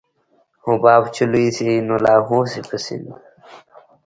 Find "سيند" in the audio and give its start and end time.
2.85-3.07